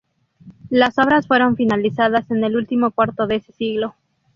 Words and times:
Las 0.71 0.97
obras 0.97 1.27
fueron 1.27 1.55
finalizadas 1.55 2.31
en 2.31 2.43
el 2.43 2.55
último 2.55 2.89
cuarto 2.89 3.27
de 3.27 3.35
ese 3.35 3.51
siglo. 3.53 3.93